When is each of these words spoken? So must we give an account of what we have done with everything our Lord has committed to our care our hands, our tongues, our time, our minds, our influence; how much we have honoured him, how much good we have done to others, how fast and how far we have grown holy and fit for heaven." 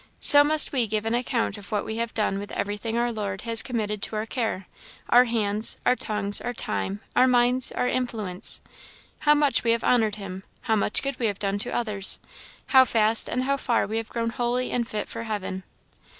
So 0.19 0.43
must 0.43 0.71
we 0.71 0.87
give 0.87 1.05
an 1.05 1.13
account 1.13 1.59
of 1.59 1.71
what 1.71 1.85
we 1.85 1.97
have 1.97 2.15
done 2.15 2.39
with 2.39 2.51
everything 2.53 2.97
our 2.97 3.11
Lord 3.11 3.41
has 3.41 3.61
committed 3.61 4.01
to 4.01 4.15
our 4.15 4.25
care 4.25 4.65
our 5.09 5.25
hands, 5.25 5.77
our 5.85 5.95
tongues, 5.95 6.41
our 6.41 6.55
time, 6.55 7.01
our 7.15 7.27
minds, 7.27 7.71
our 7.73 7.87
influence; 7.87 8.61
how 9.19 9.35
much 9.35 9.63
we 9.63 9.69
have 9.73 9.83
honoured 9.83 10.15
him, 10.15 10.43
how 10.61 10.75
much 10.75 11.03
good 11.03 11.19
we 11.19 11.27
have 11.27 11.37
done 11.37 11.59
to 11.59 11.69
others, 11.71 12.17
how 12.69 12.83
fast 12.83 13.29
and 13.29 13.43
how 13.43 13.57
far 13.57 13.85
we 13.85 13.97
have 13.97 14.09
grown 14.09 14.31
holy 14.31 14.71
and 14.71 14.87
fit 14.87 15.07
for 15.07 15.21
heaven." 15.25 15.61